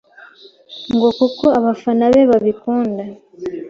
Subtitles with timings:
[0.95, 3.03] ngo kuko abafana be babikunda